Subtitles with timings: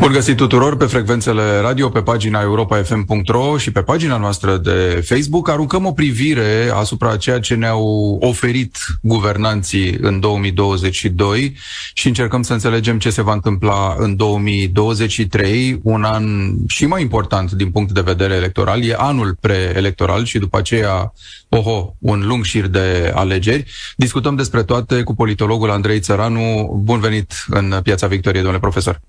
[0.00, 5.48] Bun găsit tuturor pe frecvențele radio, pe pagina europafm.ro și pe pagina noastră de Facebook.
[5.48, 11.56] Aruncăm o privire asupra ceea ce ne-au oferit guvernanții în 2022
[11.92, 17.52] și încercăm să înțelegem ce se va întâmpla în 2023, un an și mai important
[17.52, 18.84] din punct de vedere electoral.
[18.84, 21.12] E anul preelectoral și după aceea,
[21.48, 23.64] oho, un lung șir de alegeri.
[23.96, 26.80] Discutăm despre toate cu politologul Andrei Țăranu.
[26.82, 29.00] Bun venit în Piața Victoriei, domnule profesor.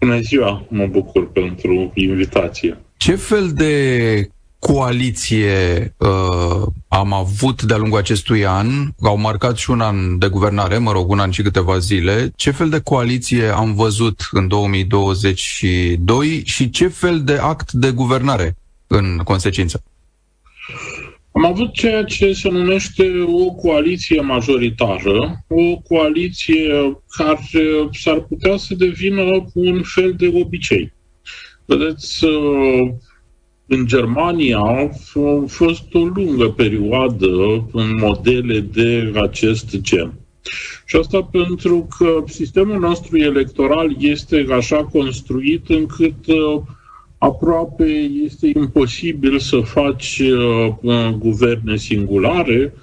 [0.00, 2.78] Bună ziua, mă bucur pentru invitație.
[2.96, 8.66] Ce fel de coaliție uh, am avut de-a lungul acestui an,
[9.02, 12.50] au marcat și un an de guvernare, mă rog, un an și câteva zile, ce
[12.50, 19.20] fel de coaliție am văzut în 2022 și ce fel de act de guvernare în
[19.24, 19.82] consecință?
[21.38, 27.38] Am avut ceea ce se numește o coaliție majoritară, o coaliție care
[27.92, 30.92] s-ar putea să devină un fel de obicei.
[31.64, 32.24] Vedeți,
[33.66, 34.88] în Germania a
[35.46, 37.26] fost o lungă perioadă
[37.72, 40.12] în modele de acest gen.
[40.84, 46.14] Și asta pentru că sistemul nostru electoral este așa construit încât
[47.18, 47.84] aproape
[48.24, 52.74] este imposibil să faci uh, uh, guverne singulare,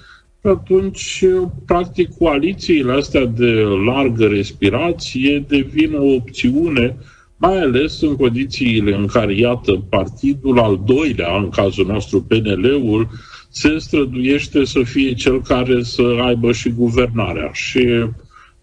[0.42, 3.52] atunci, uh, practic, coalițiile astea de
[3.86, 6.96] largă respirație devin o opțiune,
[7.36, 13.08] mai ales în condițiile în care, iată, partidul al doilea, în cazul nostru PNL-ul,
[13.48, 17.50] se străduiește să fie cel care să aibă și guvernarea.
[17.52, 18.04] Și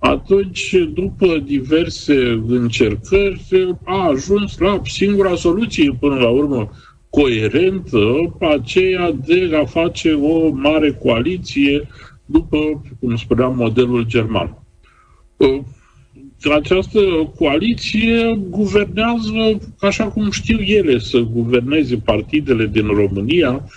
[0.05, 6.69] atunci, după diverse încercări, a ajuns la singura soluție, până la urmă,
[7.09, 11.87] coerentă, aceea de a face o mare coaliție
[12.25, 12.57] după,
[12.99, 14.57] cum spuneam, modelul german.
[16.55, 16.99] Această
[17.35, 23.67] coaliție guvernează așa cum știu ele să guverneze partidele din România,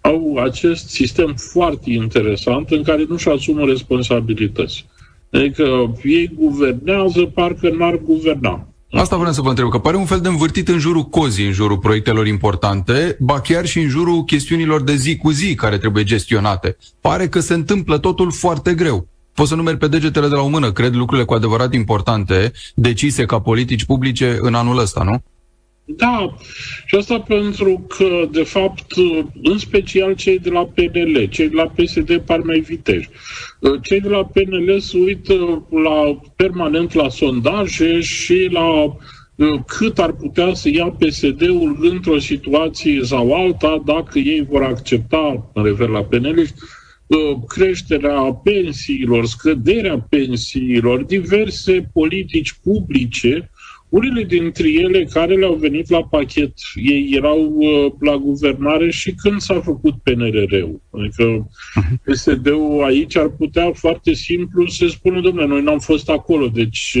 [0.00, 4.86] au acest sistem foarte interesant în care nu-și asumă responsabilități.
[5.34, 8.68] Adică ei guvernează, parcă n-ar guverna.
[8.90, 11.52] Asta vreau să vă întreb, că pare un fel de învârtit în jurul cozii, în
[11.52, 16.04] jurul proiectelor importante, ba chiar și în jurul chestiunilor de zi cu zi care trebuie
[16.04, 16.76] gestionate.
[17.00, 19.08] Pare că se întâmplă totul foarte greu.
[19.34, 23.24] Poți să numeri pe degetele de la o mână, cred, lucrurile cu adevărat importante, decise
[23.24, 25.22] ca politici publice în anul ăsta, nu?
[25.86, 26.36] Da,
[26.86, 28.92] și asta pentru că, de fapt,
[29.42, 33.08] în special cei de la PNL, cei de la PSD par mai viteji.
[33.82, 38.94] Cei de la PNL se uită la, permanent la sondaje și la uh,
[39.66, 45.62] cât ar putea să ia PSD-ul într-o situație sau alta dacă ei vor accepta, mă
[45.66, 53.50] refer la PNL, uh, creșterea pensiilor, scăderea pensiilor, diverse politici publice
[53.94, 59.40] unele dintre ele care le-au venit la pachet, ei erau uh, la guvernare și când
[59.40, 60.80] s-a făcut PNRR-ul.
[60.90, 61.24] Adică
[61.74, 62.00] mhm.
[62.04, 66.98] PSD-ul aici ar putea foarte simplu să spună, domnule, noi n-am fost acolo, deci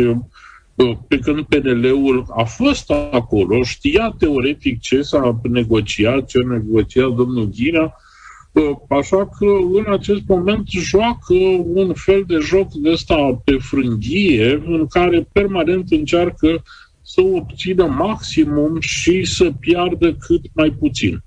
[0.76, 7.12] uh, pe când PNL-ul a fost acolo, știa teoretic ce s-a negociat, ce a negociat
[7.12, 11.34] domnul Ghina, uh, Așa că în acest moment joacă
[11.64, 16.62] un fel de joc de ăsta pe frânghie în care permanent încearcă
[17.04, 21.22] să obțină maximum și să piardă cât mai puțin.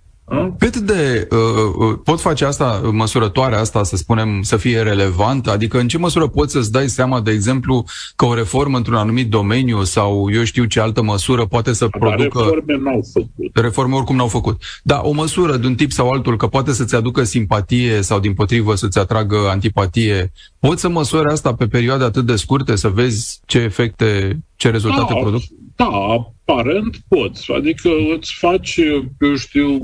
[0.57, 1.37] Cât de uh,
[1.77, 5.51] uh, pot face asta, măsurătoarea asta, să spunem, să fie relevantă?
[5.51, 9.29] Adică în ce măsură poți să-ți dai seama, de exemplu, că o reformă într-un anumit
[9.29, 12.39] domeniu sau eu știu ce altă măsură poate să Dar producă...
[12.39, 13.49] Reforme n-au făcut.
[13.53, 14.61] Reforme oricum n-au făcut.
[14.83, 18.33] Da, o măsură de un tip sau altul, că poate să-ți aducă simpatie sau din
[18.33, 20.31] potrivă să-ți atragă antipatie.
[20.59, 25.13] Poți să măsori asta pe perioade atât de scurte, să vezi ce efecte, ce rezultate
[25.13, 25.41] da, produc?
[25.77, 27.51] Da, aparent poți.
[27.51, 28.77] Adică îți faci,
[29.19, 29.79] eu știu,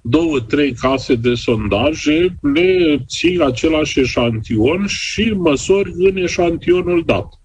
[0.00, 7.40] două, trei case de sondaje, le ții același eșantion și măsori în eșantionul dat.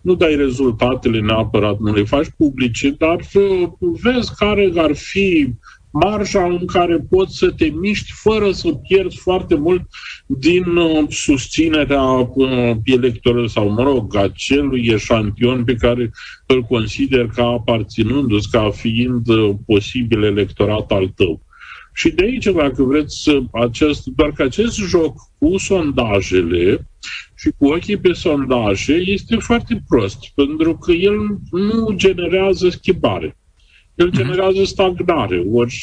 [0.00, 3.20] Nu dai rezultatele neapărat, nu le faci publice, dar
[3.78, 5.54] vezi care ar fi
[5.94, 9.82] marja în care poți să te miști fără să pierzi foarte mult
[10.26, 16.10] din uh, susținerea uh, electorului sau, mă rog, acelui eșantion pe care
[16.46, 21.42] îl consider ca aparținându-ți, ca fiind uh, posibil electorat al tău.
[21.92, 26.88] Și de aici, dacă vreți, acest, doar că acest joc cu sondajele
[27.34, 31.18] și cu ochii pe sondaje este foarte prost, pentru că el
[31.50, 33.36] nu generează schimbare
[33.94, 34.16] el mhm.
[34.16, 35.44] generează stagnare.
[35.52, 35.74] Ori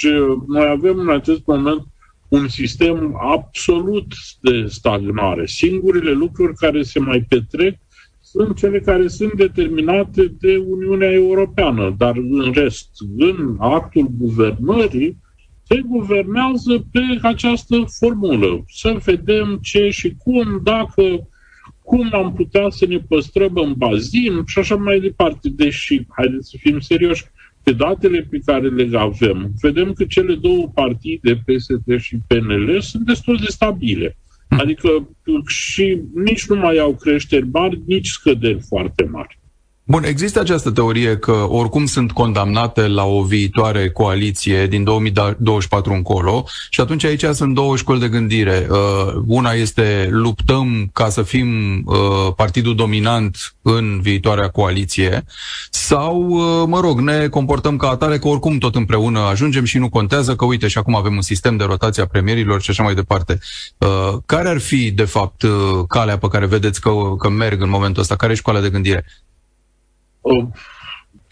[0.47, 1.85] noi avem în acest moment
[2.27, 5.45] un sistem absolut de stagnare.
[5.45, 7.77] Singurile lucruri care se mai petrec
[8.21, 15.17] sunt cele care sunt determinate de Uniunea Europeană, dar în rest, în actul guvernării,
[15.63, 18.63] se guvernează pe această formulă.
[18.67, 21.27] Să vedem ce și cum, dacă,
[21.83, 25.49] cum am putea să ne păstrăm în bazin și așa mai departe.
[25.49, 27.23] Deși, haideți să fim serioși,
[27.63, 33.05] pe datele pe care le avem, vedem că cele două partide, PSD și PNL, sunt
[33.05, 34.17] destul de stabile.
[34.49, 34.59] Hm.
[34.59, 35.09] Adică
[35.47, 39.39] și nici nu mai au creșteri mari, nici scăderi foarte mari.
[39.91, 46.45] Bun, există această teorie că oricum sunt condamnate la o viitoare coaliție din 2024 încolo
[46.69, 48.67] și atunci aici sunt două școli de gândire.
[48.69, 48.77] Uh,
[49.25, 51.95] una este luptăm ca să fim uh,
[52.35, 55.25] partidul dominant în viitoarea coaliție
[55.69, 59.89] sau, uh, mă rog, ne comportăm ca atare că oricum tot împreună ajungem și nu
[59.89, 62.95] contează că, uite, și acum avem un sistem de rotație a premierilor și așa mai
[62.95, 63.39] departe.
[64.25, 65.44] Care ar fi, de fapt,
[65.87, 68.15] calea pe care vedeți că, că merg în momentul ăsta?
[68.15, 69.05] Care e școala de gândire?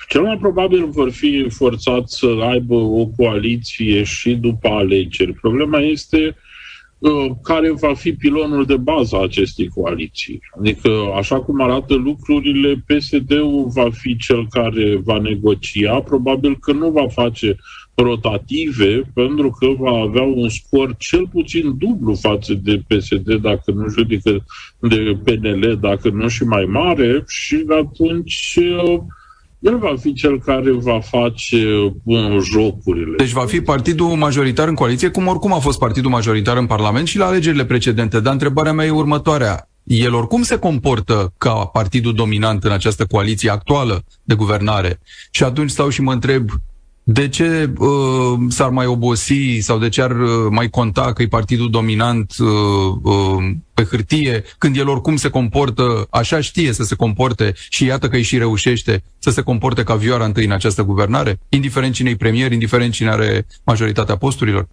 [0.08, 5.34] Cel mai probabil vor fi forțați să aibă o coaliție și după alegeri.
[5.34, 6.36] Problema este
[6.98, 10.40] uh, care va fi pilonul de bază a acestei coaliții.
[10.60, 16.90] Adică, așa cum arată lucrurile, PSD-ul va fi cel care va negocia, probabil că nu
[16.90, 17.56] va face
[18.02, 23.88] rotative, pentru că va avea un scor cel puțin dublu față de PSD, dacă nu
[23.88, 24.46] judecă
[24.80, 29.00] de PNL, dacă nu și mai mare, și atunci uh,
[29.60, 33.16] el va fi cel care va face bun, uh, jocurile.
[33.18, 37.08] Deci va fi partidul majoritar în coaliție, cum oricum a fost partidul majoritar în Parlament
[37.08, 38.20] și la alegerile precedente.
[38.20, 39.70] Dar întrebarea mea e următoarea.
[39.84, 45.00] El oricum se comportă ca partidul dominant în această coaliție actuală de guvernare.
[45.32, 46.50] Și atunci stau și mă întreb,
[47.12, 47.90] de ce uh,
[48.50, 52.48] s-ar mai obosi sau de ce ar uh, mai conta că e partidul dominant uh,
[53.04, 58.08] uh, pe hârtie, când el oricum se comportă, așa știe să se comporte și iată
[58.08, 62.10] că îi și reușește să se comporte ca vioara întâi în această guvernare, indiferent cine
[62.10, 64.68] e premier, indiferent cine are majoritatea posturilor?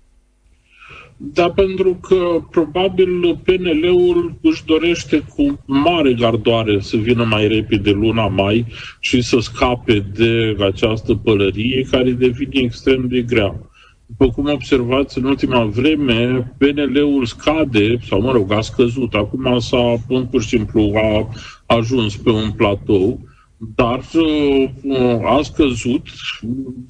[1.17, 8.27] Dar pentru că probabil PNL-ul își dorește cu mare gardoare să vină mai repede luna
[8.27, 8.67] mai
[9.01, 13.61] și să scape de această pălărie care devine extrem de grea.
[14.07, 19.15] După cum observați, în ultima vreme, PNL-ul scade, sau mă rog, a scăzut.
[19.15, 19.95] Acum s-a,
[20.31, 21.29] pur și simplu, a
[21.67, 23.21] ajuns pe un platou,
[23.57, 26.07] dar uh, a scăzut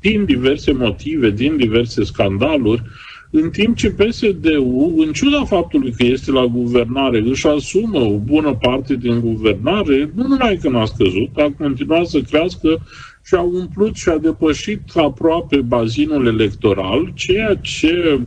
[0.01, 2.83] din diverse motive, din diverse scandaluri,
[3.43, 8.55] în timp ce PSD-ul, în ciuda faptului că este la guvernare, își asumă o bună
[8.61, 12.81] parte din guvernare, nu numai că n-a scăzut, a continuat să crească
[13.25, 18.21] și a umplut și a depășit aproape bazinul electoral, ceea ce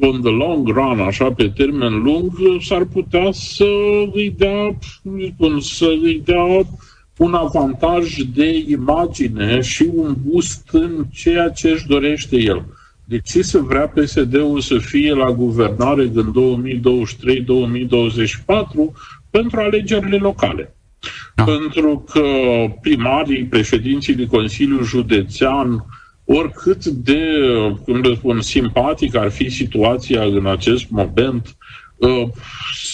[0.00, 3.68] on the long run, așa pe termen lung, s-ar putea să
[4.12, 4.78] îi dea,
[5.34, 6.66] spun, să îi dea
[7.16, 12.64] un avantaj de imagine și un boost în ceea ce își dorește el.
[13.08, 16.34] De ce să vrea PSD-ul să fie la guvernare în 2023-2024
[19.30, 20.76] pentru alegerile locale?
[21.34, 21.44] Da.
[21.44, 22.22] Pentru că
[22.80, 25.84] primarii, președinții de Consiliu Județean,
[26.24, 27.20] oricât de,
[27.84, 31.56] cum le spun, simpatic ar fi situația în acest moment,
[32.02, 32.30] ă,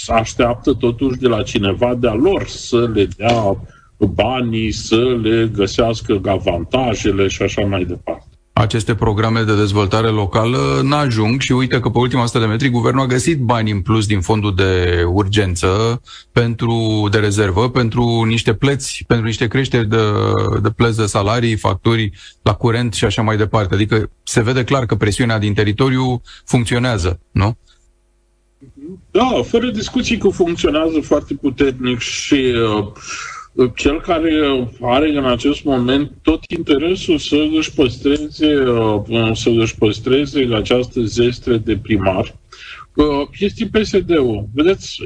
[0.07, 3.57] așteaptă totuși de la cineva de-a lor să le dea
[3.99, 11.41] banii, să le găsească avantajele și așa mai departe aceste programe de dezvoltare locală n-ajung
[11.41, 14.21] și uite că pe ultima 100 de metri guvernul a găsit bani în plus din
[14.21, 16.01] fondul de urgență
[16.33, 20.03] pentru de rezervă pentru niște plăți, pentru niște creșteri de,
[20.63, 23.75] de plăți de salarii, facturi la curent și așa mai departe.
[23.75, 27.57] Adică se vede clar că presiunea din teritoriu funcționează, nu?
[29.11, 32.93] Da, fără discuții că funcționează foarte puternic și uh,
[33.75, 34.31] cel care
[34.81, 41.57] are în acest moment tot interesul să își păstreze, uh, să își păstreze această zestre
[41.57, 42.37] de primar,
[42.95, 44.49] uh, este PSD-ul.
[44.55, 44.99] Vedeți,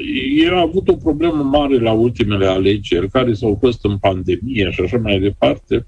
[0.44, 4.80] el a avut o problemă mare la ultimele alegeri, care s-au fost în pandemie și
[4.80, 5.86] așa mai departe.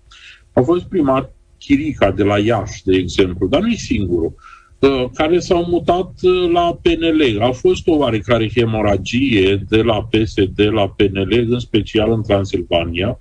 [0.53, 4.35] A fost primar Chirica de la Iași, de exemplu, dar nu e singurul.
[4.81, 7.41] Uh, care s-au mutat uh, la PNL.
[7.41, 13.21] A fost o oarecare hemoragie de la PSD la PNL, în special în Transilvania.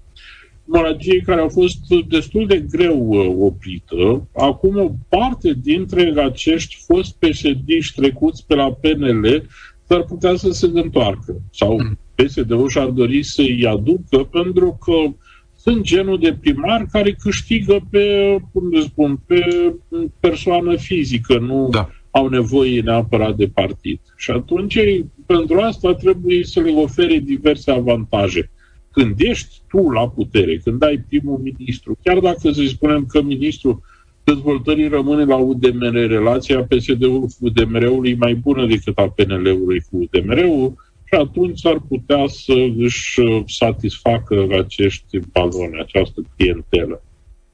[0.65, 4.27] Hemoragie care a fost destul de greu uh, oprită.
[4.33, 9.47] Acum o parte dintre acești fost psd trecuți pe la PNL
[9.87, 11.41] s-ar putea să se întoarcă.
[11.51, 11.99] Sau hmm.
[12.15, 15.15] PSD-ul și-ar dori să-i aducă pentru că
[15.61, 19.73] sunt genul de primar care câștigă pe, cum le spun, pe
[20.19, 21.89] persoană fizică, nu, da.
[22.09, 23.99] au nevoie neapărat de partid.
[24.17, 24.79] Și atunci,
[25.25, 28.51] pentru asta trebuie să le ofere diverse avantaje.
[28.91, 33.81] Când ești tu la putere, când ai primul ministru, chiar dacă să spunem că ministrul
[34.23, 39.97] dezvoltării rămâne la UDMR, relația PSD-ului cu UDMR-ului e mai bună decât a PNL-ului cu
[39.97, 40.73] UDMR-ul,
[41.11, 47.01] și atunci ar putea să își satisfacă acești baloni, această clientelă.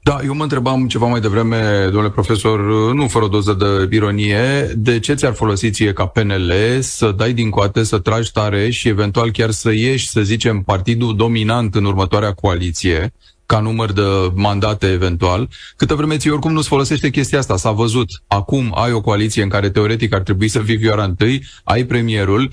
[0.02, 2.60] Da, eu mă întrebam ceva mai devreme, domnule profesor,
[2.94, 7.32] nu fără o doză de ironie, de ce ți-ar folosi ție ca PNL să dai
[7.32, 11.84] din coate, să tragi tare și eventual chiar să ieși, să zicem, partidul dominant în
[11.84, 13.12] următoarea coaliție,
[13.46, 14.02] ca număr de
[14.34, 17.56] mandate eventual, câtă vreme ți oricum nu-ți folosește chestia asta.
[17.56, 18.08] S-a văzut.
[18.26, 22.50] Acum ai o coaliție în care teoretic ar trebui să fii Vioara întâi, ai premierul,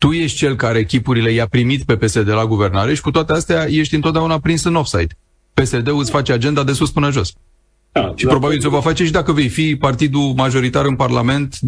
[0.00, 3.66] tu ești cel care echipurile i-a primit pe PSD la guvernare și cu toate astea
[3.68, 5.16] ești întotdeauna prins în offside.
[5.54, 7.32] PSD-ul îți face agenda de sus până jos.
[7.92, 11.58] Da, și probabil ți-o va face și dacă vei fi partidul majoritar în Parlament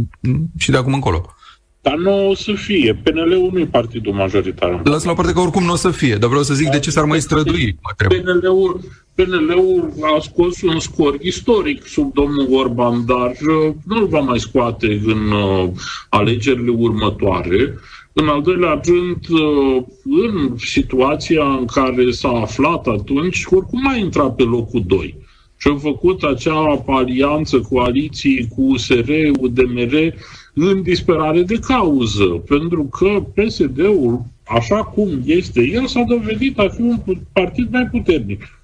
[0.58, 1.34] și de acum încolo.
[1.80, 3.00] Dar nu o să fie.
[3.02, 4.80] PNL-ul nu e partidul majoritar.
[4.84, 6.90] Lasă la parte că oricum nu o să fie, dar vreau să zic de ce
[6.90, 7.78] s-ar mai strădui.
[7.96, 8.80] PNL-ul,
[9.14, 14.38] PNL-ul a scos un scor istoric sub domnul Orban, dar uh, nu îl va mai
[14.38, 15.70] scoate în uh,
[16.08, 17.74] alegerile următoare.
[18.12, 24.34] În al doilea rând, uh, în situația în care s-a aflat atunci, oricum a intrat
[24.34, 25.14] pe locul 2
[25.56, 30.14] și a făcut acea alianță, coaliții cu USR, UDMR,
[30.54, 36.80] în disperare de cauză, pentru că PSD-ul, așa cum este, el s-a dovedit a fi
[36.80, 36.98] un
[37.32, 38.60] partid mai puternic.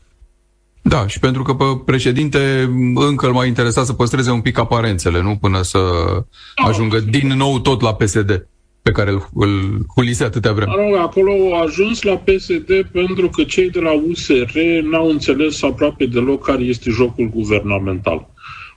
[0.83, 5.23] Da, și pentru că pe președinte încă îl mai interesa să păstreze un pic aparențele,
[5.23, 5.37] nu?
[5.41, 5.79] Până să
[6.63, 6.69] da.
[6.69, 8.47] ajungă din nou tot la PSD
[8.89, 10.71] pe care îl, îl culise atâtea vreme.
[10.71, 14.59] Mă rog, acolo au ajuns la PSD pentru că cei de la USR
[14.91, 18.29] n-au înțeles aproape deloc care este jocul guvernamental.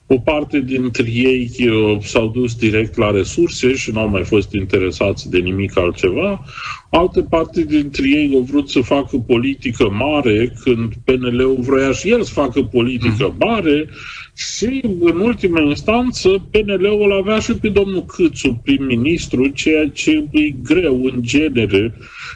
[0.08, 5.30] O parte dintre ei uh, s-au dus direct la resurse și n-au mai fost interesați
[5.30, 6.44] de nimic altceva.
[6.90, 12.24] Alte parte dintre ei au vrut să facă politică mare când PNL-ul vroia și el
[12.24, 13.36] să facă politică mm.
[13.40, 13.90] mare
[14.36, 21.04] și, în ultima instanță, PNL-ul avea și pe domnul Câțu prim-ministru, ceea ce e greu
[21.04, 21.94] în genere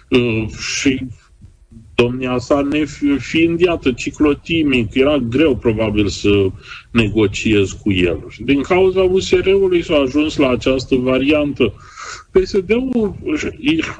[0.09, 0.99] uh, și
[1.95, 6.47] domnia sa nefiind, iată, ciclotimic, era greu probabil să
[6.91, 8.25] negociez cu el.
[8.29, 11.73] Și din cauza USR-ului s-a ajuns la această variantă.
[12.31, 13.15] PSD-ul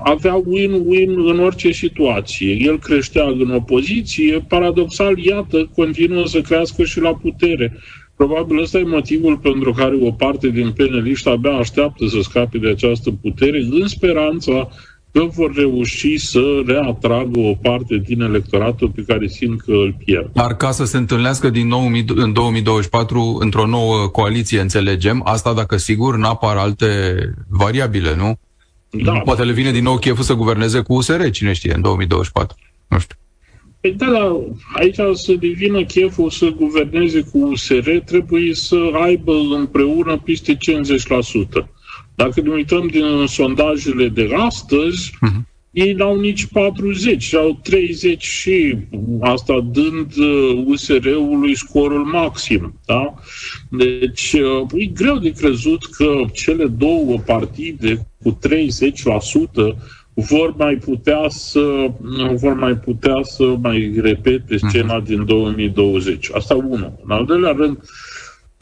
[0.04, 2.52] avea win-win în orice situație.
[2.52, 7.74] El creștea în opoziție, paradoxal, iată, continuă să crească și la putere.
[8.16, 12.70] Probabil ăsta e motivul pentru care o parte din peneliști abia așteaptă să scape de
[12.70, 14.70] această putere, în speranța
[15.16, 20.30] că vor reuși să reatragă o parte din electoratul pe care simt că îl pierd.
[20.34, 25.78] Dar ca să se întâlnească din nou în 2024 într-o nouă coaliție, înțelegem, asta dacă
[25.78, 27.16] sigur n-apar alte
[27.50, 28.40] variabile, nu?
[28.90, 29.12] Da.
[29.12, 32.58] Poate le vine din nou cheful să guverneze cu USR, cine știe, în 2024.
[32.88, 33.18] Nu știu.
[33.82, 34.40] Păi da, da,
[34.74, 40.58] aici să devină cheful să guverneze cu USR, trebuie să aibă împreună peste
[41.62, 41.75] 50%.
[42.16, 45.42] Dacă ne uităm din sondajele de astăzi, uh-huh.
[45.72, 48.78] ei n-au nici 40, au 30 și
[49.20, 50.14] asta dând
[50.66, 52.80] USR-ului uh, scorul maxim.
[52.86, 53.14] Da?
[53.70, 59.76] Deci uh, e greu de crezut că cele două partide cu 30%
[60.14, 61.92] vor mai putea să
[62.36, 65.06] vor mai putea să mai repete scena uh-huh.
[65.06, 66.30] din 2020.
[66.34, 67.00] Asta unul.
[67.04, 67.78] În al doilea rând,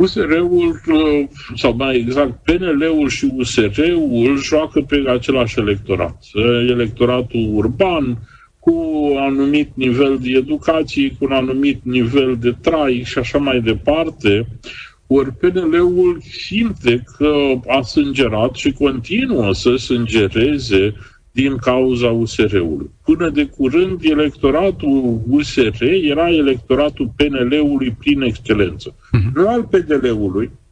[0.03, 6.17] USR-ul, uh, sau mai exact, PNL-ul și USR-ul joacă pe același electorat.
[6.33, 8.17] Uh, electoratul urban,
[8.59, 8.71] cu
[9.11, 14.47] un anumit nivel de educație, cu un anumit nivel de trai și așa mai departe,
[15.07, 17.33] ori PNL-ul simte că
[17.67, 20.93] a sângerat și continuă să sângereze
[21.33, 22.89] din cauza USR-ului.
[23.03, 29.33] Până de curând, electoratul USR era electoratul PNL-ului prin excelență, uh-huh.
[29.33, 30.62] nu al PDL-ului, uh,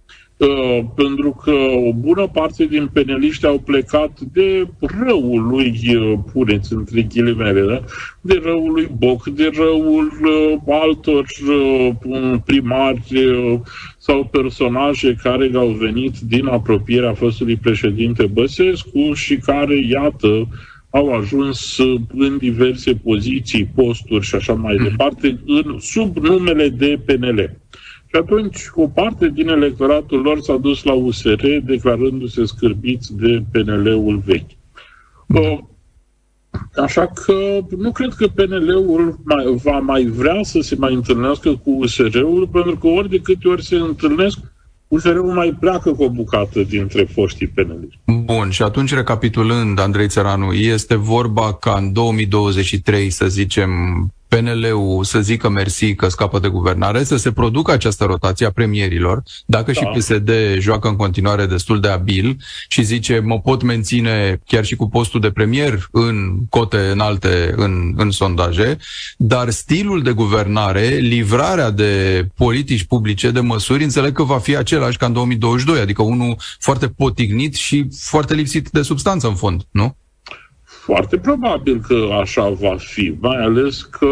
[0.96, 1.52] pentru că
[1.88, 7.82] o bună parte din peneliști au plecat de răul lui, uh, puneți între ghilimele, da?
[8.22, 13.60] de răul lui Boc, de răul uh, altor uh, primari uh,
[13.98, 20.48] sau personaje care au venit din apropierea fostului președinte Băsescu și care, iată,
[20.90, 21.78] au ajuns
[22.14, 24.84] în diverse poziții, posturi și așa mai mm.
[24.84, 27.60] departe, în, sub numele de PNL.
[28.14, 34.22] Și atunci o parte din electoratul lor s-a dus la USR declarându-se scârbiți de PNL-ul
[34.26, 34.52] vechi.
[35.26, 35.70] Mm.
[36.76, 41.72] Așa că nu cred că PNL-ul mai, va mai vrea să se mai întâlnească cu
[41.72, 44.38] USR-ul, pentru că ori de câte ori se întâlnesc,
[44.88, 48.00] USR-ul mai pleacă cu o bucată dintre foștii peneliști.
[48.06, 53.70] Bun, și atunci recapitulând, Andrei Țăranu, este vorba ca în 2023, să zicem,
[54.36, 59.24] PNL-ul să zică mersi că scapă de guvernare, să se producă această rotație a premierilor,
[59.46, 59.80] dacă da.
[59.80, 64.76] și PSD joacă în continuare destul de abil și zice mă pot menține chiar și
[64.76, 68.78] cu postul de premier în cote înalte în, în sondaje,
[69.18, 74.98] dar stilul de guvernare, livrarea de politici publice, de măsuri, înțeleg că va fi același
[74.98, 79.96] ca în 2022, adică unul foarte potignit și foarte lipsit de substanță în fond, nu?
[80.84, 84.08] Foarte probabil că așa va fi, mai ales că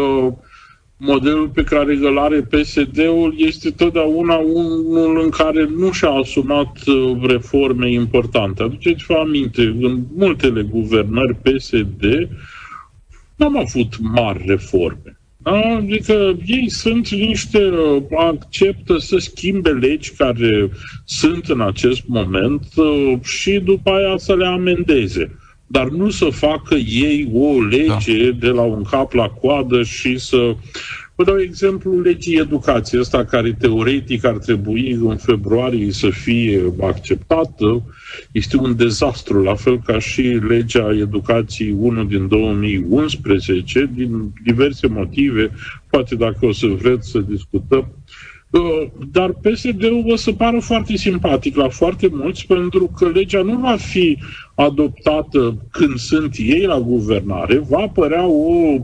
[0.96, 7.16] modelul pe care îl are PSD-ul este totdeauna unul în care nu și-a asumat uh,
[7.22, 8.62] reforme importante.
[8.62, 12.28] Aduceți-vă aminte, în multele guvernări PSD
[13.36, 15.18] n-am avut mari reforme.
[15.36, 15.60] Da?
[15.76, 20.70] Adică ei sunt niște, uh, acceptă să schimbe legi care
[21.04, 25.38] sunt în acest moment uh, și după aia să le amendeze
[25.72, 28.36] dar nu să facă ei o lege da.
[28.38, 30.54] de la un cap la coadă și să...
[31.14, 37.82] Vă dau exemplu legii educației ăsta care teoretic ar trebui în februarie să fie acceptată.
[38.32, 45.50] Este un dezastru, la fel ca și legea educației 1 din 2011, din diverse motive,
[45.90, 47.99] poate dacă o să vreți să discutăm Uh,
[49.12, 53.76] dar PSD-ul o să pară foarte simpatic la foarte mulți, pentru că legea nu va
[53.76, 54.18] fi
[54.54, 58.78] adoptată când sunt ei la guvernare, va apărea o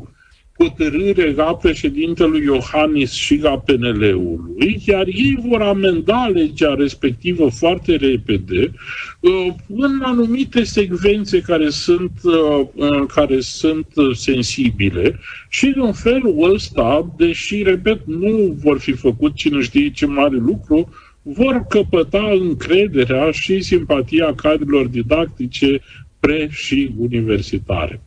[0.59, 8.73] hotărâre a președintelui Iohannis și a PNL-ului, iar ei vor amenda legea respectivă foarte repede
[9.21, 17.63] uh, în anumite secvențe care sunt, uh, care sunt sensibile și în felul ăsta, deși,
[17.63, 20.89] repet, nu vor fi făcut cine știe ce mare lucru,
[21.23, 25.81] vor căpăta încrederea și simpatia cadrilor didactice
[26.21, 28.01] pre- și universitare.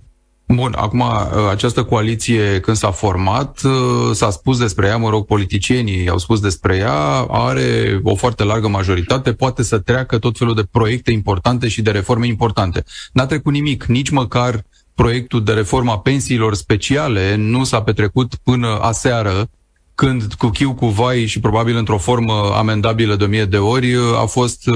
[0.53, 1.03] Bun, acum
[1.49, 3.61] această coaliție când s-a format,
[4.13, 8.67] s-a spus despre ea, mă rog, politicienii au spus despre ea, are o foarte largă
[8.67, 12.83] majoritate, poate să treacă tot felul de proiecte importante și de reforme importante.
[13.13, 14.63] N-a trecut nimic, nici măcar
[14.95, 19.49] proiectul de reforma pensiilor speciale nu s-a petrecut până aseară
[19.99, 23.95] când cu chiu cu vai și probabil într-o formă amendabilă de o mie de ori
[24.21, 24.75] a fost uh,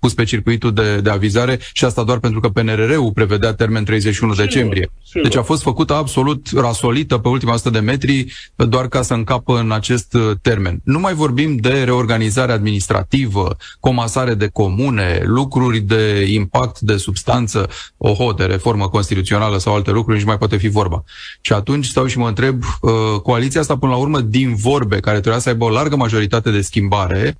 [0.00, 4.32] pus pe circuitul de, de avizare și asta doar pentru că PNRR-ul prevedea termen 31
[4.32, 4.90] sigur, decembrie.
[5.04, 5.22] Sigur.
[5.22, 9.58] Deci a fost făcută absolut rasolită pe ultima 100 de metri doar ca să încapă
[9.58, 10.80] în acest uh, termen.
[10.84, 18.32] Nu mai vorbim de reorganizare administrativă, comasare de comune, lucruri de impact de substanță, oho,
[18.32, 21.04] de reformă constituțională sau alte lucruri, nici mai poate fi vorba.
[21.40, 22.90] Și atunci stau și mă întreb, uh,
[23.22, 26.60] coaliția asta până la urmă din vorbe, care trebuia să aibă o largă majoritate de
[26.60, 27.38] schimbare,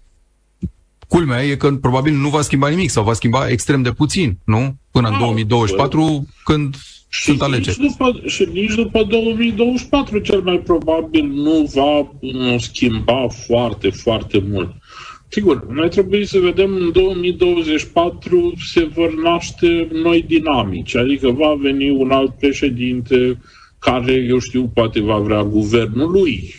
[1.08, 4.74] culmea e că probabil nu va schimba nimic sau va schimba extrem de puțin, nu?
[4.90, 6.20] Până în 2024, bă.
[6.44, 6.76] când
[7.08, 7.80] și sunt alegeri.
[7.80, 12.10] Nici după, și nici după 2024 cel mai probabil nu va
[12.58, 14.74] schimba foarte, foarte mult.
[15.28, 21.90] Sigur, noi trebuie să vedem în 2024 se vor naște noi dinamici, adică va veni
[21.90, 23.38] un alt președinte,
[23.80, 26.54] care, eu știu, poate va vrea guvernul lui,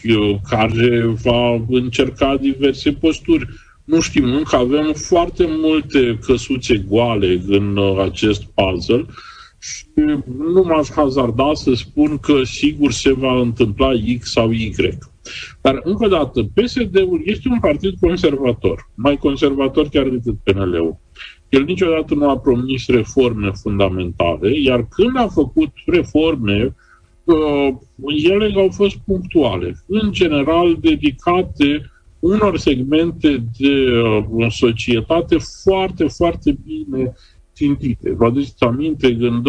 [0.50, 3.48] care va încerca diverse posturi.
[3.84, 9.06] Nu știm, încă avem foarte multe căsuțe goale în uh, acest puzzle
[9.60, 9.86] și
[10.54, 14.74] nu m-aș hazarda să spun că sigur se va întâmpla X sau Y.
[15.62, 20.98] Dar, încă o dată, PSD-ul este un partid conservator, mai conservator chiar decât PNL-ul.
[21.50, 26.72] El niciodată nu a promis reforme fundamentale, iar când a făcut reforme, uh,
[28.24, 33.92] ele au fost punctuale, în general dedicate unor segmente de
[34.30, 37.14] uh, societate foarte, foarte bine
[37.54, 38.14] țintite.
[38.14, 39.44] Vă aduceți aminte, în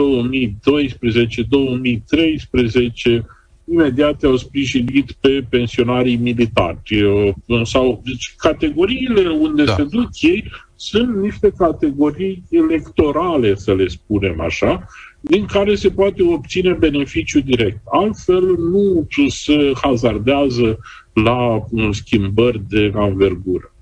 [3.21, 3.23] 2012-2013,
[3.65, 7.03] imediat au sprijinit pe pensionarii militari.
[7.03, 7.33] Uh,
[7.65, 9.75] sau, deci, categoriile unde da.
[9.75, 10.45] se duc ei
[10.77, 14.87] sunt niște categorii electorale, să le spunem așa,
[15.23, 17.79] din care se poate obține beneficiu direct.
[17.85, 20.79] Altfel nu se hazardează
[21.13, 23.73] la schimbări de anvergură.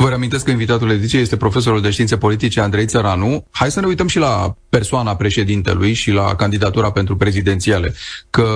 [0.00, 3.46] Vă reamintesc că invitatul ediției este profesorul de științe politice Andrei Țăranu.
[3.50, 7.94] Hai să ne uităm și la persoana președintelui și la candidatura pentru prezidențiale.
[8.30, 8.46] Că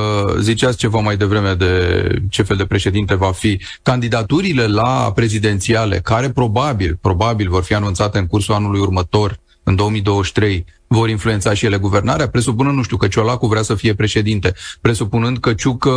[0.41, 3.61] ziceați ceva mai devreme de ce fel de președinte va fi.
[3.83, 10.65] Candidaturile la prezidențiale, care probabil, probabil vor fi anunțate în cursul anului următor, în 2023,
[10.87, 15.39] vor influența și ele guvernarea, presupunând, nu știu, că Ciolacu vrea să fie președinte, presupunând
[15.39, 15.91] că Ciucă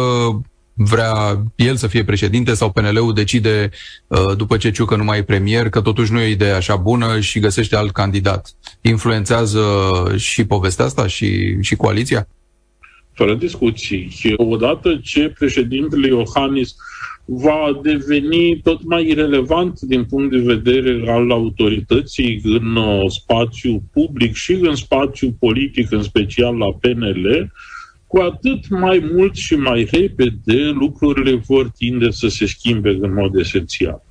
[0.74, 3.70] vrea el să fie președinte sau PNL-ul decide
[4.08, 6.76] uh, după ce Ciucă nu mai e premier că totuși nu e o idee așa
[6.76, 8.54] bună și găsește alt candidat.
[8.82, 9.64] Influențează
[10.16, 12.28] și povestea asta și, și coaliția?
[13.16, 14.34] Fără discuții.
[14.38, 16.76] Odată ce președintele Iohannis
[17.26, 24.34] va deveni tot mai irelevant din punct de vedere al autorității în uh, spațiu public
[24.34, 27.52] și în spațiu politic, în special la PNL,
[28.08, 33.36] cu atât mai mult și mai repede lucrurile vor tinde să se schimbe în mod
[33.36, 34.04] esențial.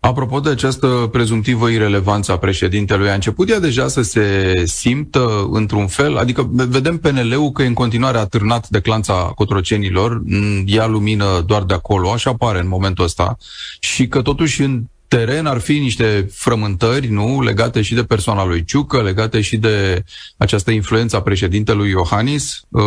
[0.00, 5.86] Apropo de această prezumtivă irelevanță a președintelui, a început ea deja să se simtă într-un
[5.86, 6.16] fel?
[6.16, 10.22] Adică vedem PNL-ul că e în continuare atârnat de clanța cotrocenilor,
[10.64, 13.36] ia lumină doar de acolo, așa pare în momentul ăsta,
[13.80, 18.64] și că totuși în teren ar fi niște frământări, nu, legate și de persoana lui
[18.64, 20.04] Ciucă, legate și de
[20.36, 22.82] această influență a președintelui Iohannis, uh,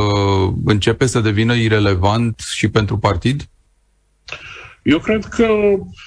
[0.66, 3.48] începe să devină irelevant și pentru partid?
[4.84, 5.48] Eu cred că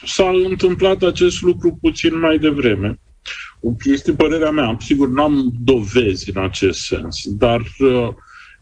[0.05, 2.99] s-a întâmplat acest lucru puțin mai devreme.
[3.85, 4.77] Este părerea mea.
[4.81, 8.09] Sigur, n-am dovezi în acest sens, dar uh,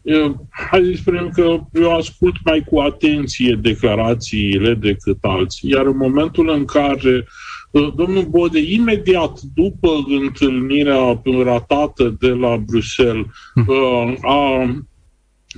[0.05, 5.97] eu, hai să spunem că eu ascult mai cu atenție declarațiile decât alții, iar în
[5.97, 7.27] momentul în care
[7.71, 13.65] uh, domnul Bode, imediat după întâlnirea ratată de la Bruxelles, hm.
[13.67, 14.61] uh, a,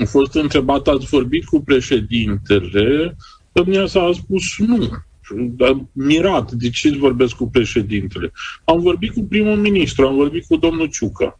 [0.01, 3.15] a fost întrebat, ați vorbit cu președintele,
[3.57, 4.89] domnia s-a spus nu.
[5.91, 8.31] Mirat, de ce vorbesc cu președintele?
[8.63, 11.39] Am vorbit cu primul ministru, am vorbit cu domnul Ciucă.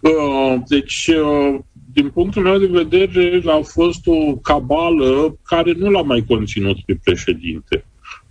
[0.00, 1.58] Uh, deci, uh,
[1.92, 6.98] din punctul meu de vedere, a fost o cabală care nu l-a mai conținut pe
[7.04, 7.84] președinte.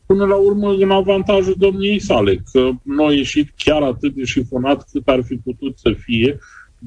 [0.06, 4.88] Până la urmă, în avantajul domniei sale, că nu a ieșit chiar atât de șifonat
[4.91, 6.39] cât ar fi putut să fie,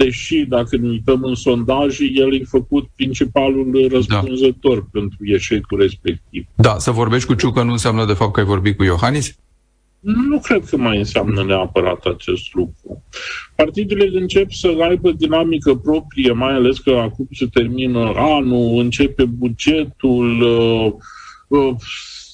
[0.04, 4.86] deși, dacă ne uităm în sondaje, el e făcut principalul răspunzător da.
[4.92, 6.46] pentru eșecul respectiv.
[6.54, 9.34] Da, să vorbești cu Ciucă nu înseamnă de fapt că ai vorbit cu Iohannis?
[10.00, 13.04] Nu cred că mai înseamnă neapărat acest lucru.
[13.54, 20.40] Partidele încep să aibă dinamică proprie, mai ales că acum se termină anul, începe bugetul,
[20.40, 20.92] uh,
[21.48, 21.74] uh,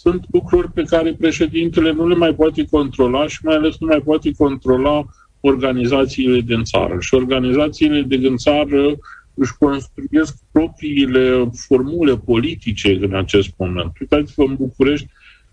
[0.00, 4.00] sunt lucruri pe care președintele nu le mai poate controla și mai ales nu mai
[4.00, 5.04] poate controla
[5.46, 6.96] organizațiile din țară.
[7.00, 8.98] Și organizațiile din țară
[9.34, 13.92] își construiesc propriile formule politice în acest moment.
[14.00, 15.08] Uitați-vă în București,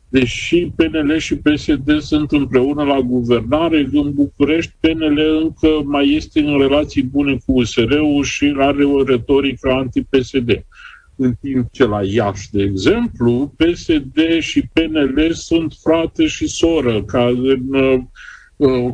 [0.09, 6.59] deși PNL și PSD sunt împreună la guvernare, în București PNL încă mai este în
[6.59, 10.65] relații bune cu USR-ul și are o retorică anti-PSD.
[11.15, 17.25] În timp ce la Iași, de exemplu, PSD și PNL sunt frate și soră, ca
[17.25, 17.99] în uh, Uh,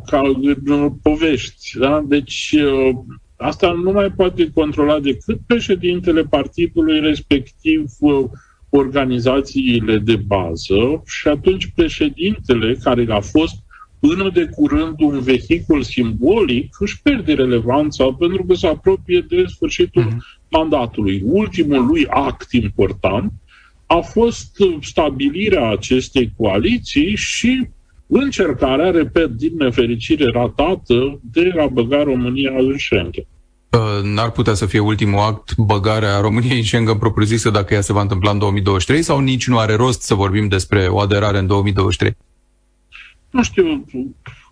[0.05, 0.21] ca
[0.65, 1.77] în povești.
[1.79, 2.03] Da?
[2.07, 2.95] Deci uh,
[3.37, 8.25] asta nu mai poate controla decât președintele partidului, respectiv uh,
[8.69, 13.55] organizațiile de bază și atunci președintele, care a fost
[13.99, 20.07] până de curând un vehicul simbolic, își pierde relevanța pentru că se apropie de sfârșitul
[20.07, 20.49] mm-hmm.
[20.49, 21.21] mandatului.
[21.25, 23.31] Ultimul lui act important
[23.85, 27.69] a fost stabilirea acestei coaliții și
[28.09, 33.25] încercarea, repet, din nefericire ratată, de a băga România în Schengen.
[34.03, 38.01] N-ar putea să fie ultimul act băgarea României în Schengen propriu-zisă dacă ea se va
[38.01, 42.17] întâmpla în 2023 sau nici nu are rost să vorbim despre o aderare în 2023?
[43.29, 43.85] Nu știu,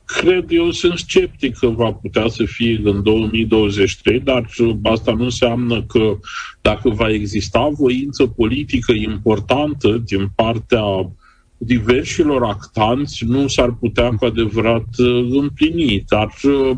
[0.06, 4.50] cred eu, sunt sceptic că va putea să fie în 2023, dar
[4.84, 6.18] asta nu înseamnă că
[6.62, 10.84] dacă va exista voință politică importantă din partea
[11.58, 16.78] diversilor actanți nu s-ar putea cu adevărat uh, împlini, dar uh,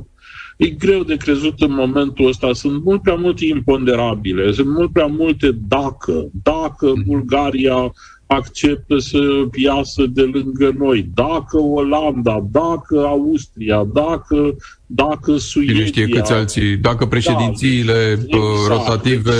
[0.57, 2.53] e greu de crezut în momentul ăsta.
[2.53, 7.03] Sunt mult prea multe imponderabile, sunt mult prea multe dacă, dacă mhm.
[7.05, 7.93] Bulgaria
[8.31, 9.19] acceptă să
[9.53, 15.73] iasă de lângă noi, dacă Olanda, dacă Austria, dacă, dacă Suedia.
[15.73, 19.31] Cine știe câți alții, dacă președințiile da, uh, exact, rotative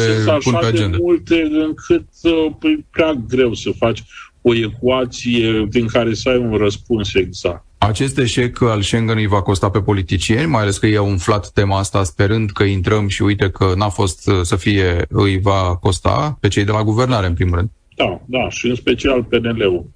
[0.44, 0.98] pun pe agenda.
[1.02, 4.04] multe încât uh, e prea greu să faci
[4.42, 7.64] o ecuație din care să ai un răspuns exact.
[7.78, 11.50] Acest eșec al Schengen îi va costa pe politicieni, mai ales că ei au umflat
[11.50, 15.78] tema asta sperând că intrăm și uite că n-a fost uh, să fie, îi va
[15.82, 17.70] costa pe cei de la guvernare, în primul rând.
[17.96, 19.90] Da, da, și în special PNL-ul.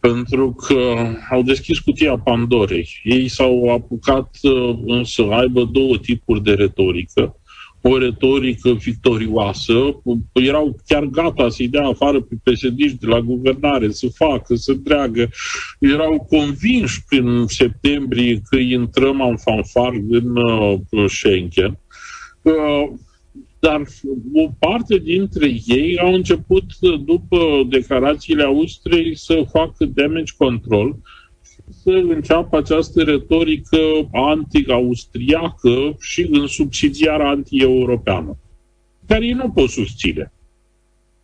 [0.00, 0.96] Pentru că
[1.30, 3.00] au deschis cutia Pandorei.
[3.02, 7.36] Ei s-au apucat uh, să aibă două tipuri de retorică
[7.88, 9.72] o retorică victorioasă,
[10.32, 15.28] erau chiar gata să-i dea afară pe psd de la guvernare, să facă, să treagă.
[15.78, 21.78] Erau convinși prin septembrie că intrăm în fanfar în uh, Schengen.
[22.42, 22.98] Uh,
[23.58, 23.82] dar
[24.34, 26.64] o parte dintre ei au început,
[27.04, 30.96] după declarațiile Austriei, să facă damage control
[31.82, 33.78] să înceapă această retorică
[34.12, 38.36] anti-austriacă și în subsidiară anti-europeană,
[39.06, 40.32] care ei nu pot susține.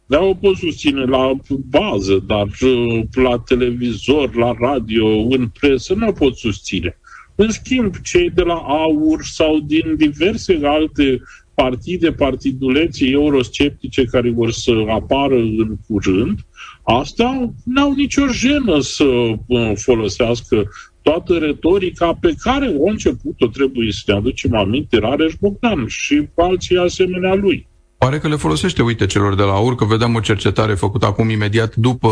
[0.07, 1.33] Da, o pot susține la
[1.69, 6.97] bază, dar uh, la televizor, la radio, în presă, nu o pot susține.
[7.35, 11.23] În schimb, cei de la AUR sau din diverse alte
[11.55, 16.39] partide, partidulețe eurosceptice care vor să apară în curând,
[16.83, 20.69] Asta n-au nicio jenă să uh, folosească
[21.03, 26.77] toată retorica pe care o început-o, trebuie să ne aducem aminte, Rareș Bogdan și alții
[26.77, 27.67] asemenea lui.
[27.99, 31.31] Pare că le folosește, uite, celor de la AUR, că vedem o cercetare făcută acum
[31.31, 32.09] imediat după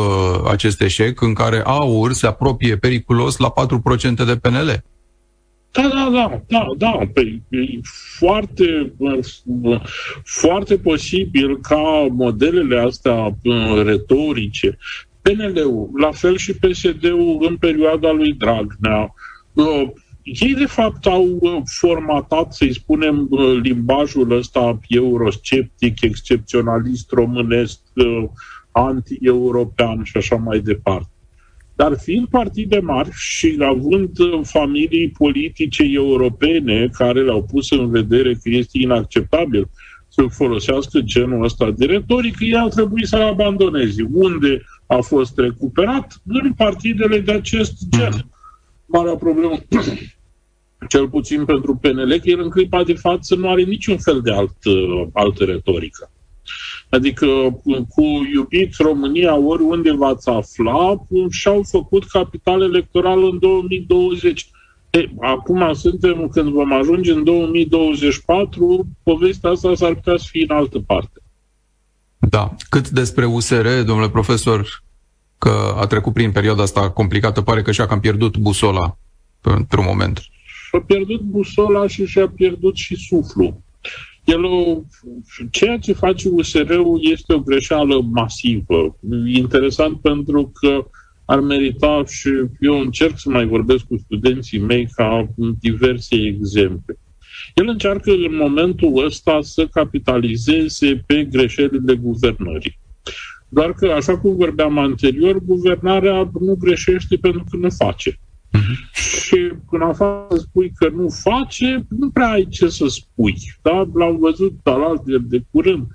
[0.50, 3.52] acest eșec, în care AUR se apropie periculos la
[4.12, 4.84] 4% de PNL.
[5.72, 6.98] Da, da, da, da, da.
[7.14, 7.80] Păi, e
[8.18, 8.92] foarte,
[10.24, 14.78] foarte posibil ca modelele astea uh, retorice,
[15.22, 19.14] PNL-ul, la fel și PSD-ul în perioada lui Dragnea,
[19.52, 19.88] uh,
[20.22, 23.28] ei de fapt au uh, formatat, să-i spunem,
[23.62, 27.80] limbajul ăsta eurosceptic, excepționalist, românesc,
[28.70, 31.19] anti-european și așa mai departe.
[31.80, 38.32] Dar fiind partide mari și având uh, familii politice europene care le-au pus în vedere
[38.32, 39.70] că este inacceptabil
[40.08, 44.08] să folosească genul ăsta de retorică, ei au trebuit să-l abandoneze.
[44.12, 46.20] Unde a fost recuperat?
[46.26, 48.26] În partidele de acest gen.
[48.86, 49.58] Marea problemă,
[50.92, 54.32] cel puțin pentru PNL, că el în clipa de față nu are niciun fel de
[54.32, 56.10] alt, uh, altă retorică.
[56.90, 57.26] Adică
[57.88, 58.02] cu
[58.34, 64.50] iubit România, oriunde v-ați afla, și-au făcut capital electoral în 2020.
[64.90, 70.56] E, acum suntem, când vom ajunge în 2024, povestea asta s-ar putea să fie în
[70.56, 71.22] altă parte.
[72.18, 72.56] Da.
[72.68, 74.82] Cât despre USR, domnule profesor,
[75.38, 78.98] că a trecut prin perioada asta complicată, pare că și-a cam pierdut busola
[79.40, 80.20] într-un moment.
[80.68, 83.62] Și-a pierdut busola și și-a pierdut și suflu.
[84.30, 84.82] El o,
[85.50, 88.98] ceea ce face USR-ul este o greșeală masivă.
[89.26, 90.86] Interesant pentru că
[91.24, 92.28] ar merita și
[92.60, 95.28] eu încerc să mai vorbesc cu studenții mei ca
[95.60, 96.98] diverse exemple.
[97.54, 102.78] El încearcă în momentul ăsta să capitalizeze pe greșelile guvernării.
[103.48, 108.18] Doar că, așa cum vorbeam anterior, guvernarea nu greșește pentru că nu face.
[108.58, 108.92] Uh-huh.
[108.92, 113.36] Și când afară spui că nu face, nu prea ai ce să spui.
[113.62, 113.88] Da?
[113.94, 115.86] L-am văzut alaltă de curând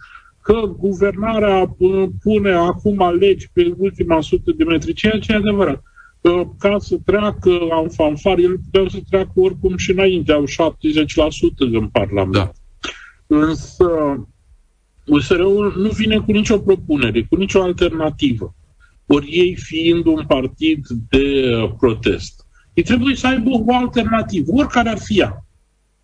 [0.42, 1.76] că guvernarea
[2.24, 5.84] pune acum legi pe ultima sută de metri, ceea ce e adevărat.
[6.58, 7.52] Ca să treacă
[7.84, 10.48] în fanfar, el puteau să treacă oricum și înainte, au 70%
[11.58, 12.32] în Parlament.
[12.32, 12.52] Da.
[13.28, 13.88] Însă
[15.06, 18.56] USR-ul nu vine cu nicio propunere, cu nicio alternativă.
[19.08, 22.45] Ori ei fiind un partid de protest.
[22.76, 25.46] Ei trebuie să aibă o alternativă, oricare ar fi ea.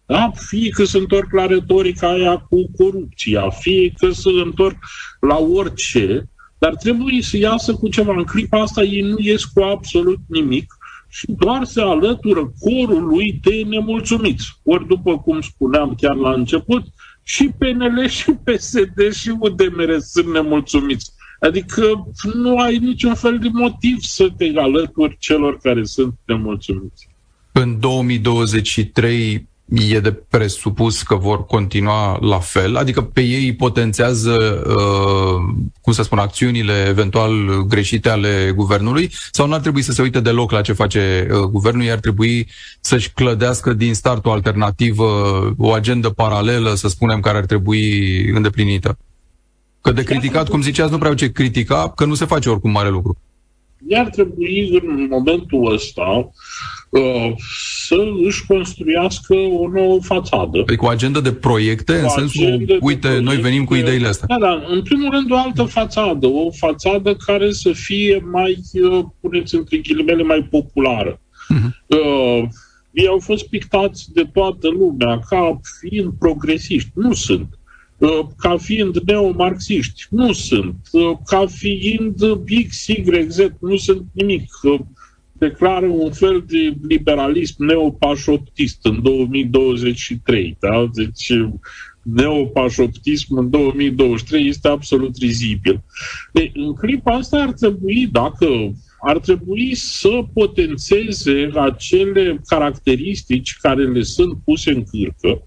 [0.05, 0.31] Da?
[0.35, 4.77] Fie că se întorc la retorica aia cu corupția, fie că se întorc
[5.19, 8.13] la orice, dar trebuie să iasă cu ceva.
[8.17, 10.73] În clipa asta ei nu ies cu absolut nimic
[11.07, 14.59] și doar se alătură corului de nemulțumiți.
[14.63, 16.83] Ori, după cum spuneam chiar la început,
[17.23, 21.11] și PNL, și PSD, și UDMR sunt nemulțumiți.
[21.41, 27.07] Adică nu ai niciun fel de motiv să te alături celor care sunt nemulțumiți.
[27.51, 32.75] În 2023 e de presupus că vor continua la fel?
[32.75, 39.11] Adică pe ei potențează, uh, cum să spun, acțiunile eventual greșite ale guvernului?
[39.31, 42.47] Sau nu ar trebui să se uite deloc la ce face uh, guvernul, iar trebui
[42.81, 45.05] să-și clădească din start o alternativă,
[45.57, 48.97] o agendă paralelă, să spunem, care ar trebui îndeplinită?
[49.81, 52.89] Că de criticat, cum ziceați, nu prea ce critica, că nu se face oricum mare
[52.89, 53.17] lucru.
[53.87, 56.31] Iar trebui în momentul ăsta
[56.89, 57.31] uh,
[57.85, 60.63] să își construiască o nouă fațadă.
[60.63, 64.27] Păi cu agenda de proiecte, cu în sensul, uite, proiecte, noi venim cu ideile astea.
[64.27, 69.03] Da, da, în primul rând o altă fațadă, o fațadă care să fie mai, uh,
[69.19, 71.19] puneți între ghilimele, mai populară.
[71.19, 71.69] Uh-huh.
[71.85, 72.43] Uh,
[72.91, 76.91] ei au fost pictați de toată lumea ca fiind progresiști.
[76.93, 77.59] Nu sunt.
[78.01, 80.05] Uh, ca fiind neomarxiști.
[80.09, 80.75] Nu sunt.
[80.91, 82.15] Uh, ca fiind
[82.67, 83.37] X, Y, Z.
[83.59, 84.49] Nu sunt nimic.
[84.63, 84.79] Uh,
[85.33, 90.57] declară un fel de liberalism neopașoptist în 2023.
[90.59, 90.89] Da?
[90.93, 91.31] Deci
[92.01, 95.83] neopașoptism în 2023 este absolut rizibil.
[96.33, 98.47] De, în clipa asta ar trebui, dacă
[99.01, 105.43] ar trebui să potențeze acele caracteristici care le sunt puse în cârcă,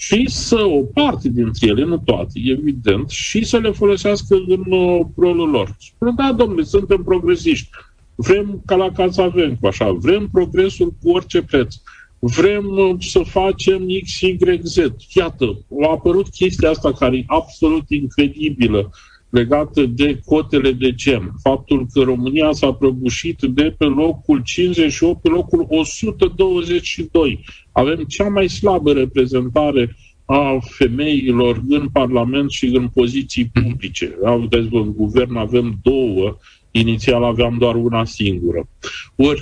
[0.00, 5.00] și să, o parte dintre ele, nu toate, evident, și să le folosească în uh,
[5.16, 5.76] rolul lor.
[5.80, 7.68] Spune, da, domnule, suntem progresiști,
[8.14, 11.74] vrem ca la Casa Vencu, așa, vrem progresul cu orice preț,
[12.18, 14.76] vrem uh, să facem X, Y, Z.
[15.14, 18.90] Iată, a apărut chestia asta care e absolut incredibilă
[19.30, 21.32] legată de cotele de gen.
[21.42, 27.44] Faptul că România s-a prăbușit de pe locul 58 pe locul 122.
[27.72, 34.18] Avem cea mai slabă reprezentare a femeilor în Parlament și în poziții publice.
[34.22, 36.36] Vedeți, în guvern avem două,
[36.70, 38.68] inițial aveam doar una singură.
[39.16, 39.40] Ori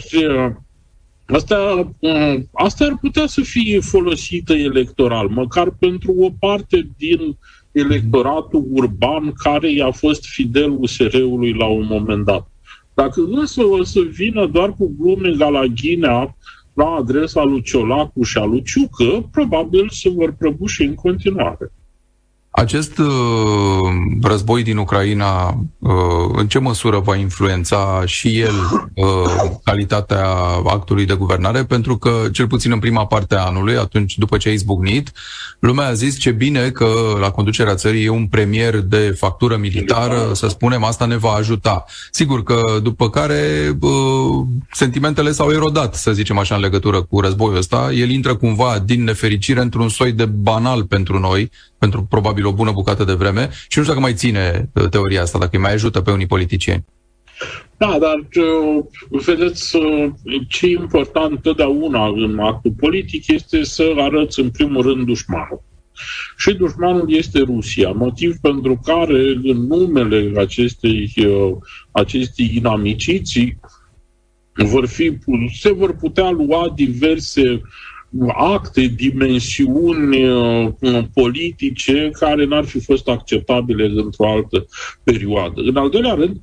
[1.27, 1.91] Asta,
[2.53, 7.37] asta ar putea să fie folosită electoral, măcar pentru o parte din
[7.77, 12.51] electoratul urban care i-a fost fidel USR-ului la un moment dat.
[12.95, 16.37] Dacă însă o să vină doar cu glume galaghinea
[16.75, 21.73] la adresa lui Ciolacu și a lui Ciucă, probabil se vor prăbuși în continuare.
[22.57, 23.07] Acest uh,
[24.23, 25.93] război din Ucraina, uh,
[26.33, 28.55] în ce măsură va influența și el
[28.95, 29.07] uh,
[29.65, 30.27] calitatea
[30.65, 31.65] actului de guvernare?
[31.65, 35.13] Pentru că, cel puțin în prima parte a anului, atunci după ce a izbucnit,
[35.61, 36.87] lumea a zis ce bine că
[37.21, 41.85] la conducerea țării e un premier de factură militară, să spunem, asta ne va ajuta.
[42.11, 43.91] Sigur că după care uh,
[44.73, 47.93] sentimentele s-au erodat, să zicem așa, în legătură cu războiul ăsta.
[47.93, 52.73] El intră cumva din nefericire într-un soi de banal pentru noi, pentru probabil o bună
[52.73, 55.73] bucată de vreme și nu știu dacă mai ține uh, teoria asta, dacă îi mai
[55.73, 56.85] ajută pe unii politicieni.
[57.77, 58.85] Da, dar uh,
[59.25, 60.11] vedeți, uh,
[60.49, 65.63] ce e important totdeauna în actul politic este să arăți în primul rând dușmanul.
[66.37, 71.13] Și dușmanul este Rusia, motiv pentru care în numele acestei,
[71.91, 73.59] acestei inamiciții
[74.57, 75.19] vor fi,
[75.59, 77.63] se vor putea lua diverse
[78.35, 80.69] acte, dimensiuni uh,
[81.15, 84.67] politice care n-ar fi fost acceptabile într-o altă
[85.03, 85.61] perioadă.
[85.61, 86.41] În al doilea rând,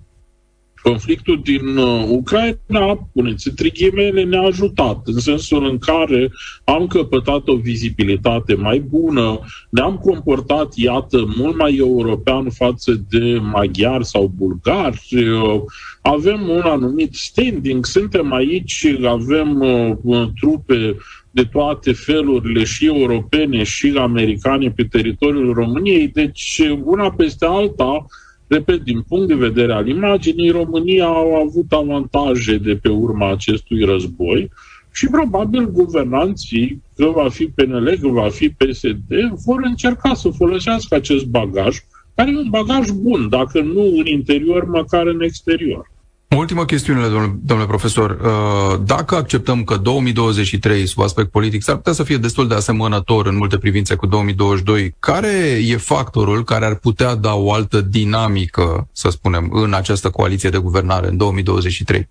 [0.84, 6.32] conflictul din uh, Ucraina, puneți între ghimele, ne-a ajutat în sensul în care
[6.64, 14.06] am căpătat o vizibilitate mai bună, ne-am comportat, iată, mult mai european față de maghiari
[14.06, 15.62] sau bulgari, uh,
[16.02, 19.60] avem un anumit standing, suntem aici, avem
[20.04, 20.96] uh, trupe
[21.34, 28.06] de toate felurile și europene și americane pe teritoriul României, deci una peste alta,
[28.48, 33.84] repet, din punct de vedere al imaginii, România a avut avantaje de pe urma acestui
[33.84, 34.50] război
[34.92, 39.12] și probabil guvernanții, că va fi PNL, că va fi PSD,
[39.46, 41.78] vor încerca să folosească acest bagaj,
[42.16, 45.92] care e un bagaj bun, dacă nu în interior, măcar în exterior.
[46.36, 48.10] Ultima chestiune, domnule, domnule profesor.
[48.10, 53.28] Uh, dacă acceptăm că 2023, sub aspect politic, s-ar putea să fie destul de asemănător
[53.28, 58.88] în multe privințe cu 2022, care e factorul care ar putea da o altă dinamică,
[58.92, 62.08] să spunem, în această coaliție de guvernare în 2023?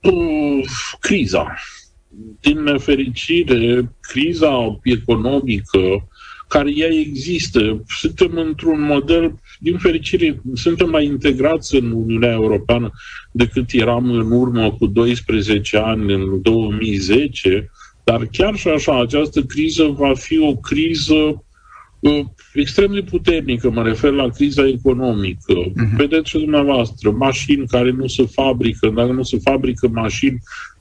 [0.00, 0.12] Uh,
[1.00, 1.54] criza.
[2.40, 6.08] Din nefericire, criza economică
[6.48, 7.82] care ea există.
[7.88, 12.90] Suntem într-un model, din fericire, suntem mai integrați în Uniunea Europeană
[13.32, 17.70] decât eram în urmă cu 12 ani, în 2010,
[18.04, 21.34] dar chiar și așa, această criză va fi o criză uh,
[22.54, 25.54] extrem de puternică, mă refer la criza economică.
[25.54, 25.96] Uh-huh.
[25.96, 30.38] Vedeți și dumneavoastră, mașini care nu se fabrică, dacă nu se fabrică mașini,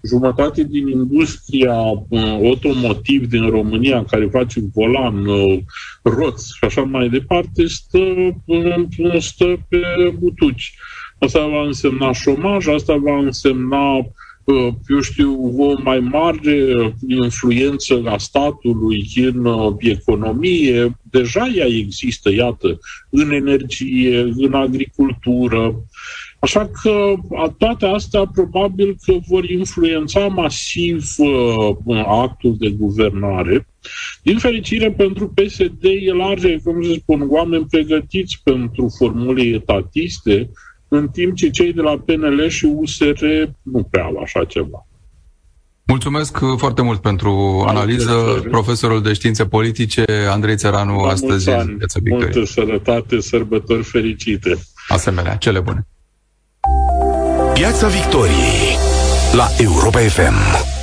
[0.08, 1.74] jumătate din industria
[2.10, 5.60] uh, automotiv din România care face volan, uh,
[6.04, 7.98] roți și așa mai departe, stă,
[8.46, 10.74] uh, stă pe butuci.
[11.20, 14.06] Asta va însemna șomaj, asta va însemna uh,
[14.88, 20.97] eu știu, o mai mare influență a statului în uh, economie.
[21.01, 22.79] Deja ea există, iată,
[23.10, 25.75] în energie, în agricultură.
[26.39, 27.13] Așa că
[27.58, 33.67] toate astea probabil că vor influența masiv uh, actul de guvernare.
[34.23, 40.50] Din fericire pentru PSD, el are, cum să spun, oameni pregătiți pentru formule etatiste,
[40.96, 43.25] în timp ce cei de la PNL și USR
[43.62, 44.87] nu prea au așa ceva.
[45.87, 48.46] Mulțumesc foarte mult pentru analiză.
[48.50, 51.50] Profesorul de științe politice, Andrei Țăranu, La astăzi.
[52.10, 54.58] Multă sănătate, sărbători fericite.
[54.87, 55.87] Asemenea, cele bune.
[57.54, 58.77] Piața Victoriei
[59.33, 60.75] la Europa FM.